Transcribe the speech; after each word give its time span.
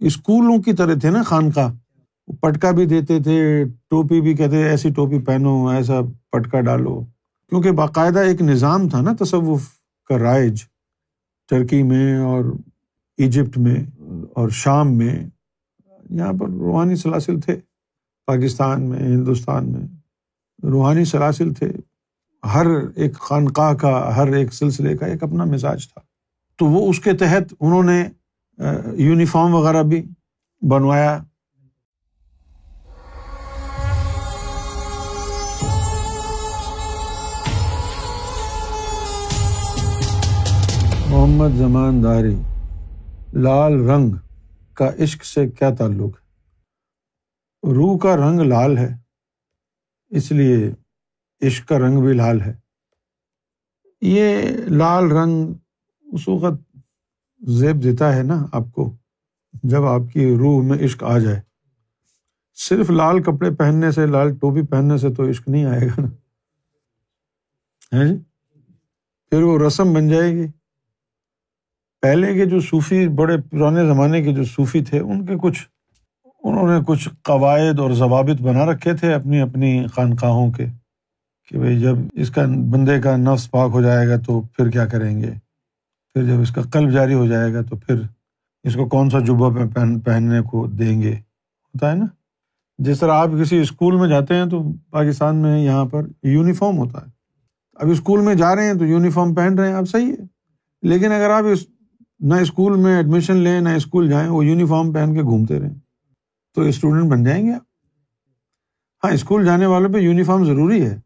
اسکولوں 0.00 0.62
کی 0.62 0.72
طرح 0.72 0.94
تھے 1.00 1.10
نا 1.10 1.22
خانقاہ۔ 1.22 1.74
پٹکا 2.40 2.70
بھی 2.70 2.86
دیتے 2.86 3.22
تھے، 3.22 3.64
ٹوپی 3.88 4.20
بھی 4.20 4.34
کہتے 4.34 4.64
ایسی 4.68 4.90
ٹوپی 4.90 5.18
پہنو، 5.18 5.68
ایسا 5.68 5.94
پٹکا 6.30 6.60
ڈالو۔ 6.60 7.00
کیونکہ 7.48 7.70
باقاعدہ 7.70 8.18
ایک 8.18 8.42
نظام 8.42 8.88
تھا 8.88 9.00
نا 9.00 9.24
تصوف 9.24 9.68
کا 10.08 10.18
رائج 10.18 10.64
ٹرکی 11.48 11.82
میں 11.82 12.18
اور 12.18 12.44
ایجپٹ 13.18 13.58
میں 13.58 13.76
اور 14.34 14.48
شام 14.48 14.98
میں۔ 14.98 15.26
یہاں 16.10 16.32
پر 16.40 16.48
روحانی 16.48 16.96
سلاسل 16.96 17.40
تھے۔ 17.40 17.60
پاکستان 18.26 18.82
میں، 18.82 18.98
ہندوستان 18.98 19.72
میں 19.72 19.80
روحانی 20.62 21.04
سلاسل 21.04 21.52
تھے۔ 21.52 21.72
ہر 22.54 22.66
ایک 22.94 23.14
خانقاہ 23.14 23.74
کا، 23.74 24.16
ہر 24.16 24.26
ایک 24.26 24.54
سلسلے 24.54 24.96
کا 24.96 25.06
ایک 25.06 25.22
اپنا 25.22 25.44
مزاج 25.44 25.88
تھا۔ 25.88 26.00
تو 26.56 26.66
وہ 26.66 26.90
اس 26.90 27.00
کے 27.00 27.12
تحت 27.12 27.54
انہوں 27.60 27.82
نے 27.82 28.04
یونیفارم 28.92 29.54
وغیرہ 29.54 29.82
بھی 29.82 30.02
بنوایا۔ 30.70 31.18
محمد 41.06 41.56
زمان 41.58 42.02
داری، 42.02 42.36
لال 43.32 43.90
رنگ 43.90 44.14
کا 44.74 44.90
عشق 44.98 45.24
سے 45.24 45.48
کیا 45.50 45.70
تعلق؟ 45.70 46.18
ہے 47.62 47.74
روح 47.74 47.98
کا 47.98 48.16
رنگ 48.16 48.40
لال 48.40 48.78
ہے، 48.78 48.96
اس 50.08 50.32
لیے 50.32 50.70
عشق 51.46 51.68
کا 51.68 51.78
رنگ 51.78 52.00
بھی 52.00 52.12
لال 52.12 52.40
ہے۔ 52.40 52.54
یہ 54.02 54.42
لال 54.66 55.12
رنگ، 55.12 55.52
اس 56.12 56.28
وقت 56.28 56.69
زیب 57.40 57.82
دیتا 57.82 58.16
ہے 58.16 58.22
نا 58.22 58.46
آپ 58.52 58.72
کو، 58.72 58.96
جب 59.62 59.84
آپ 59.84 60.00
کی 60.12 60.36
روح 60.36 60.62
میں 60.62 60.78
عشق 60.78 61.04
آ 61.04 61.18
جائے۔ 61.18 61.40
صرف 62.54 62.90
لال 62.90 63.22
کپڑے 63.22 63.50
پہننے 63.50 63.90
سے، 63.90 64.06
لال 64.06 64.34
ٹوپی 64.34 64.62
پہننے 64.62 64.98
سے 64.98 65.10
تو 65.10 65.30
عشق 65.30 65.48
نہیں 65.48 65.64
آئے 65.64 65.86
گا 65.86 66.00
نا۔ 66.00 66.08
جی؟ 67.92 68.14
پھر 69.30 69.42
وہ 69.42 69.58
رسم 69.66 69.94
بن 69.94 70.08
جائے 70.08 70.32
گی۔ 70.32 70.46
پہلے 72.02 72.34
کے 72.34 72.46
جو 72.46 72.60
صوفی، 72.60 73.08
بڑے 73.08 73.36
پرانے 73.50 73.86
زمانے 73.86 74.22
کے 74.22 74.32
جو 74.32 74.44
صوفی 74.44 74.84
تھے، 74.84 75.00
ان 75.00 75.26
کے 75.26 75.34
کچھ، 75.42 75.68
انہوں 76.44 76.68
نے 76.68 76.80
کچھ 76.86 77.08
قواعد 77.22 77.78
اور 77.78 77.90
ضوابط 77.90 78.42
بنا 78.42 78.66
رکھے 78.66 78.94
تھے 78.94 79.14
اپنی 79.14 79.40
اپنی 79.40 79.86
خانقاہوں 79.86 80.52
کے، 80.52 80.66
کہ 81.48 81.58
بھائی 81.58 81.80
جب 81.80 81.96
اس 82.12 82.30
کا 82.30 82.46
بندے 82.46 83.00
کا 83.00 83.16
نفس 83.16 83.50
پاک 83.50 83.70
ہو 83.72 83.82
جائے 83.82 84.08
گا 84.08 84.16
تو 84.16 84.40
پھر 84.40 84.70
کیا 84.70 84.86
کریں 84.86 85.22
گے؟ 85.22 85.49
پھر 86.14 86.24
جب 86.24 86.40
اس 86.40 86.50
کا 86.50 86.62
قلب 86.62 86.90
جاری 86.90 87.14
ہو 87.14 87.26
جائے 87.26 87.54
گا 87.54 87.62
تو 87.62 87.76
پھر 87.76 87.94
اس 88.64 88.74
کو 88.74 88.88
کون 88.88 89.10
سا 89.10 89.18
جبہ 89.18 89.66
پہن 89.74 90.00
پہننے 90.00 90.40
کو 90.40 90.66
دیں 90.66 91.02
گے؟ 91.02 91.14
ہوتا 91.14 91.90
ہے 91.90 91.96
نا؟ 91.96 92.06
جس 92.78 93.00
طرح 93.00 93.12
آپ 93.12 93.28
کسی 93.42 93.58
اسکول 93.58 93.96
میں 93.96 94.08
جاتے 94.08 94.34
ہیں 94.34 94.46
تو 94.46 94.72
پاکستان 94.90 95.36
میں 95.36 95.64
یہاں 95.64 95.84
پر 95.84 96.06
یونیفارم 96.22 96.78
ہوتا 96.78 96.98
ہے۔ 96.98 97.06
اب 97.74 97.90
اسکول 97.90 98.20
میں 98.20 98.34
جا 98.34 98.56
رہے 98.56 98.66
ہیں 98.66 98.74
تو 98.74 98.86
یونیفارم 98.86 99.34
پہن 99.34 99.58
رہے 99.58 99.68
ہیں 99.68 99.74
آپ 99.74 99.88
صحیح 99.88 100.12
ہے۔ 100.12 100.26
لیکن 100.82 101.12
اگر 101.12 101.30
آپ 101.30 101.44
اس 101.52 101.66
نہ 102.20 102.34
اسکول 102.34 102.76
میں 102.76 102.96
ایڈمیشن 102.96 103.36
لیں، 103.36 103.60
نہ 103.60 103.68
اسکول 103.68 104.08
جائیں، 104.08 104.28
وہ 104.28 104.44
یونیفارم 104.44 104.92
پہن 104.92 105.14
کے 105.14 105.22
گھومتے 105.22 105.60
رہیں۔ 105.60 105.74
تو 106.54 106.62
اسٹوڈنٹ 106.62 107.10
بن 107.10 107.24
جائیں 107.24 107.46
گے 107.46 107.52
آپ؟ 107.52 107.60
ہاں 109.04 109.12
اسکول 109.12 109.44
جانے 109.44 109.66
والوں 109.66 109.92
پہ 109.92 109.98
یونیفارم 109.98 110.44
ضروری 110.44 110.86
ہے، 110.86 111.00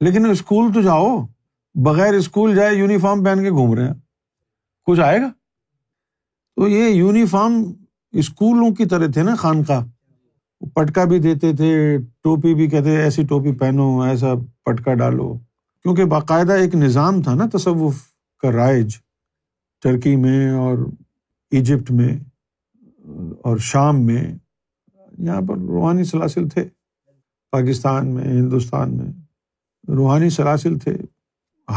لیکن 0.00 0.30
اسکول 0.30 0.72
تو 0.72 0.82
جاؤ، 0.82 1.26
بغیر 1.74 2.14
اسکول 2.14 2.54
جائے 2.54 2.74
یونیفارم 2.74 3.24
پہن 3.24 3.42
کے 3.42 3.50
گھوم 3.50 3.74
رہے 3.74 3.86
ہیں۔ 3.86 3.94
کچھ 4.86 5.00
آئے 5.00 5.20
گا؟ 5.20 5.30
تو 6.56 6.68
یہ 6.68 6.90
یونیفارم 6.90 7.72
اسکولوں 8.12 8.74
کی 8.74 8.84
طرح 8.84 9.06
تھے 9.06 9.22
نا 9.22 9.34
خانقاہ۔ 9.34 9.86
پٹکا 10.74 11.04
بھی 11.04 11.18
دیتے 11.18 11.52
تھے، 11.52 11.98
ٹوپی 11.98 12.54
بھی 12.54 12.70
کہتے 12.70 12.96
ایسی 12.96 13.22
ٹوپی 13.22 13.52
پہنو، 13.52 14.02
ایسا 14.02 14.26
پٹکا 14.64 14.94
ڈالو۔ 14.94 15.34
کیونکہ 15.82 16.04
باقاعدہ 16.04 16.52
ایک 16.52 16.74
نظام 16.74 17.22
تھا 17.22 17.34
نا 17.34 17.56
تصوف 17.56 17.96
کا 18.42 18.52
رائج 18.52 18.98
ٹرکی 19.82 20.16
میں 20.16 20.50
اور 20.50 20.78
ایجپٹ 21.50 21.90
میں 21.90 22.18
اور 23.42 23.58
شام 23.58 24.06
میں۔ 24.06 24.34
یہاں 25.18 25.40
پر 25.48 25.56
روحانی 25.58 26.04
سلاسل 26.04 26.48
تھے۔ 26.48 26.64
پاکستان 27.50 28.14
میں، 28.14 28.24
ہندوستان 28.24 28.96
میں 28.96 29.12
روحانی 29.88 30.30
سلاسل 30.30 30.78
تھے۔ 30.78 30.96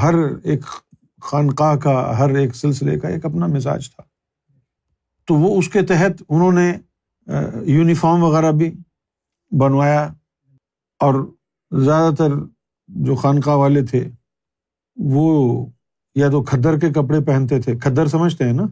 ہر 0.01 0.13
ایک 0.43 0.61
خانقاہ 1.23 1.75
کا 1.75 2.17
ہر 2.19 2.29
ایک 2.29 2.55
سلسلے 2.55 2.99
کا 2.99 3.07
ایک 3.07 3.25
اپنا 3.25 3.47
مزاج 3.47 3.91
تھا۔ 3.91 4.03
تو 5.25 5.33
وہ 5.33 5.59
اس 5.59 5.69
کے 5.69 5.81
تحت 5.81 6.23
انہوں 6.29 6.51
نے 6.51 6.77
یونیفارم 7.65 8.23
وغیرہ 8.23 8.51
بھی 8.51 8.75
بنوایا۔ 9.51 10.13
اور 10.99 11.33
زیادہ 11.71 12.13
تر 12.15 12.29
جو 12.87 13.15
خانقاہ 13.15 13.55
والے 13.55 13.85
تھے، 13.85 14.09
وہ 14.95 15.65
یا 16.15 16.29
تو 16.29 16.43
کھدر 16.43 16.79
کے 16.79 16.89
کپڑے 16.89 17.19
پہنتے 17.19 17.61
تھے۔ 17.61 17.77
کھدر 17.77 18.07
سمجھتے 18.07 18.43
ہیں 18.43 18.53
نا؟ 18.53 18.63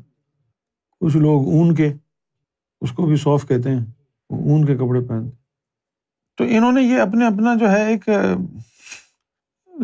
کچھ 0.99 1.17
لوگ 1.17 1.45
اون 1.45 1.75
کے، 1.75 1.93
اس 2.81 2.91
کو 2.91 3.05
بھی 3.05 3.15
صوف 3.15 3.47
کہتے 3.47 3.69
ہیں، 3.69 3.85
اون 4.29 4.65
کے 4.65 4.75
کپڑے 4.75 5.07
پہنتے۔ 5.07 5.35
تو 6.37 6.43
انہوں 6.43 6.71
نے 6.71 6.81
یہ 6.81 6.99
اپنے 6.99 7.27
اپنا 7.27 7.55
جو 7.55 7.71
ہے 7.71 7.87
ایک 7.87 8.09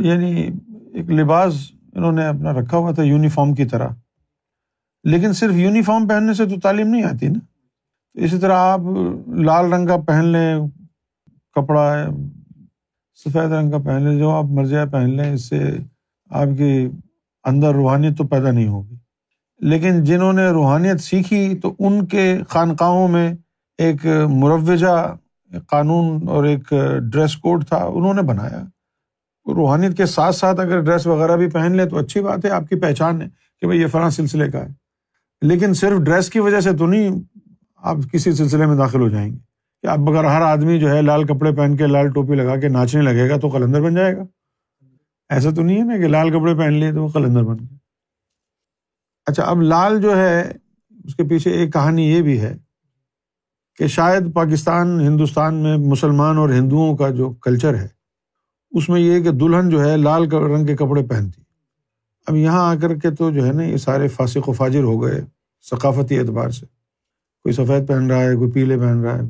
یعنی 0.05 0.49
ایک 0.93 1.09
لباس 1.09 1.71
انہوں 1.97 2.11
نے 2.11 2.27
اپنا 2.27 2.53
رکھا 2.53 2.77
ہوا 2.77 2.91
تھا 2.91 3.03
یونیفارم 3.03 3.53
کی 3.53 3.65
طرح۔ 3.65 3.87
لیکن 5.03 5.33
صرف 5.33 5.53
یونیفارم 5.53 6.07
پہننے 6.07 6.33
سے 6.33 6.45
تو 6.45 6.59
تعلیم 6.59 6.87
نہیں 6.87 7.03
آتی 7.03 7.27
نا۔ 7.27 7.39
اسی 8.13 8.39
طرح 8.39 8.53
آپ 8.55 8.79
لال 9.27 9.73
رنگ 9.73 9.87
کا 9.87 9.97
پہن 9.97 10.25
لیں، 10.25 10.55
کپڑا 11.55 12.05
سفید 13.15 13.51
رنگ 13.51 13.71
کا 13.71 13.77
پہن 13.77 14.03
لیں، 14.03 14.19
جو 14.19 14.29
آپ 14.29 14.43
مرضیہ 14.43 14.85
پہن 14.91 15.09
لیں، 15.09 15.33
اس 15.33 15.49
سے 15.49 15.77
آپ 16.29 16.57
کی 16.57 16.89
اندر 17.43 17.73
روحانیت 17.73 18.17
تو 18.17 18.27
پیدا 18.27 18.51
نہیں 18.51 18.67
ہوگی۔ 18.67 18.95
لیکن 19.59 20.03
جنہوں 20.03 20.33
نے 20.33 20.47
روحانیت 20.47 20.99
سیکھی 20.99 21.57
تو 21.57 21.75
ان 21.79 22.05
کے 22.05 22.37
خانقاہوں 22.49 23.07
میں 23.07 23.33
ایک 23.77 24.05
مروجہ 24.29 25.15
قانون 25.67 26.27
اور 26.27 26.43
ایک 26.43 26.73
ڈریس 27.11 27.37
کوڈ 27.37 27.65
تھا، 27.65 27.77
انہوں 27.77 28.13
نے 28.13 28.21
بنایا۔ 28.21 28.63
روحانیت 29.53 29.97
کے 29.97 30.05
ساتھ 30.05 30.35
ساتھ 30.35 30.59
اگر 30.59 30.81
ڈریس 30.81 31.07
وغیرہ 31.07 31.37
بھی 31.37 31.49
پہن 31.49 31.75
لیں 31.75 31.85
تو 31.85 31.97
اچھی 31.97 32.21
بات 32.21 32.45
ہے، 32.45 32.49
آپ 32.49 32.63
کی 32.69 32.75
پہچان 32.75 33.21
ہے 33.21 33.27
کہ 33.61 33.65
بھائی 33.67 33.81
یہ 33.81 33.87
فلاں 33.87 34.09
سلسلے 34.09 34.51
کا 34.51 34.59
ہے۔ 34.59 34.67
لیکن 35.41 35.73
صرف 35.73 35.99
ڈریس 35.99 36.29
کی 36.29 36.39
وجہ 36.39 36.59
سے 36.59 36.73
تو 36.77 36.87
نہیں 36.87 37.09
آپ 37.75 37.97
کسی 38.11 38.31
سلسلے 38.31 38.65
میں 38.65 38.75
داخل 38.75 39.01
ہو 39.01 39.09
جائیں 39.09 39.33
گے۔ 39.33 39.37
کہ 39.81 39.87
اب 39.87 40.09
اگر 40.09 40.23
ہر 40.23 40.41
آدمی 40.41 40.79
جو 40.79 40.89
ہے 40.89 41.01
لال 41.01 41.23
کپڑے 41.23 41.51
پہن 41.51 41.77
کے 41.77 41.87
لال 41.87 42.11
ٹوپی 42.11 42.35
لگا 42.35 42.55
کے 42.55 42.67
ناچنے 42.67 43.01
لگے 43.01 43.29
گا 43.29 43.37
تو 43.37 43.47
قلندر 43.49 43.81
بن 43.81 43.95
جائے 43.95 44.17
گا۔ 44.17 44.23
ایسا 45.29 45.49
تو 45.49 45.63
نہیں 45.63 45.77
ہے 45.77 45.83
نا 45.83 45.97
کہ 45.97 46.07
لال 46.07 46.29
کپڑے 46.29 46.55
پہن 46.55 46.73
لیے 46.73 46.91
تو 46.91 47.03
وہ 47.03 47.07
قلندر 47.07 47.43
بن 47.43 47.55
گئے۔ 47.59 47.77
اچھا 49.25 49.43
اب 49.43 49.61
لال 49.61 50.01
جو 50.01 50.17
ہے، 50.17 50.51
اس 51.03 51.15
کے 51.15 51.23
پیچھے 51.23 51.51
ایک 51.51 51.73
کہانی 51.73 52.11
یہ 52.11 52.21
بھی 52.21 52.41
ہے 52.41 52.57
کہ 53.75 53.87
شاید 53.87 54.33
پاکستان، 54.33 55.01
ہندوستان 55.01 55.55
میں 55.55 55.77
مسلمان 55.77 56.37
اور 56.37 56.49
ہندوؤں 56.49 56.97
کا 56.97 57.09
جو 57.09 57.29
کلچر 57.29 57.75
ہے 57.75 57.96
اس 58.71 58.89
میں 58.89 59.01
یہ 59.01 59.23
کہ 59.23 59.31
دلہن 59.31 59.69
جو 59.69 59.85
ہے 59.85 59.97
لال 59.97 60.31
رنگ 60.31 60.65
کے 60.65 60.75
کپڑے 60.75 61.03
پہنتی۔ 61.03 61.41
اب 62.27 62.35
یہاں 62.35 62.75
آ 62.75 62.75
کر 62.81 62.95
کے 62.95 63.11
تو 63.11 63.31
جو 63.31 63.45
ہے 63.45 63.51
نا 63.51 63.63
یہ 63.63 63.77
سارے 63.77 64.07
فاسق 64.07 64.49
و 64.49 64.53
فاجر 64.53 64.83
ہو 64.83 65.03
گئے 65.03 65.21
ثقافتی 65.69 66.19
اعتبار 66.19 66.49
سے۔ 66.49 66.65
کوئی 67.43 67.53
سفید 67.53 67.87
پہن 67.87 68.11
رہا 68.11 68.19
ہے، 68.19 68.35
کوئی 68.35 68.51
پیلے 68.51 68.77
پہن 68.77 69.01
رہا 69.03 69.17
ہے۔ 69.17 69.21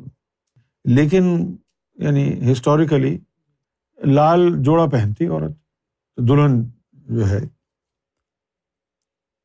لیکن 0.84 1.56
یعنی 1.96 2.52
ہسٹوریکلی 2.52 3.18
لال 4.04 4.62
جوڑا 4.62 4.86
پہنتی 4.86 5.26
عورت 5.26 5.52
دلہن 6.16 6.64
جو 6.92 7.28
ہے۔ 7.28 7.38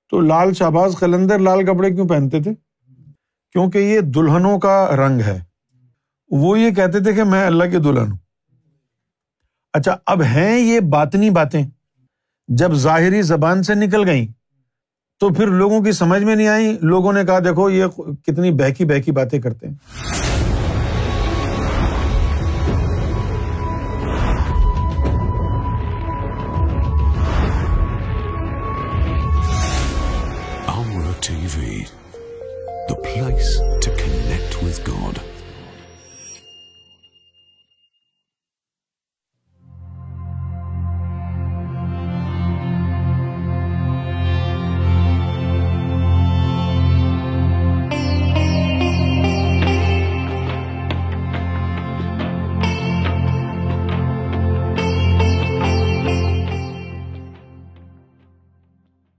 تو 0.09 0.21
لال 0.21 0.53
شہباز 0.53 0.95
قلندر 0.99 1.39
لال 1.39 1.65
کپڑے 1.65 1.89
کیوں 1.89 2.07
پہنتے 2.07 2.39
تھے؟ 2.39 2.53
کیونکہ 3.51 3.77
یہ 3.77 3.99
دلہنوں 3.99 4.59
کا 4.59 4.95
رنگ 4.95 5.21
ہے۔ 5.21 5.43
وہ 6.29 6.59
یہ 6.59 6.71
کہتے 6.71 7.03
تھے 7.03 7.13
کہ 7.13 7.23
میں 7.23 7.47
اللہ 7.47 7.63
کی 7.63 7.77
دلہن 7.77 8.11
ہوں۔ 8.11 8.22
اچھا 9.73 9.95
اب 10.05 10.21
ہیں 10.21 10.59
یہ 10.59 10.79
باطنی 10.79 11.29
باتیں۔ 11.29 11.63
جب 12.47 12.73
ظاہری 12.73 13.21
زبان 13.21 13.63
سے 13.63 13.75
نکل 13.75 14.07
گئیں، 14.09 14.25
تو 15.19 15.29
پھر 15.29 15.47
لوگوں 15.47 15.81
کی 15.81 15.91
سمجھ 15.91 16.23
میں 16.23 16.35
نہیں 16.35 16.47
آئیں۔ 16.47 16.77
لوگوں 16.81 17.13
نے 17.13 17.23
کہا، 17.23 17.39
دیکھو، 17.39 17.69
یہ 17.69 17.85
کتنی 18.25 18.51
بہکی 18.51 18.85
بہکی 18.85 19.11
باتیں 19.11 19.41
کرتے 19.41 19.67
ہیں۔ 19.67 19.75
TV 31.55 31.83
the 32.89 32.93
place 32.93 33.57
to 33.85 33.91
connect 33.97 34.63
God 34.87 35.19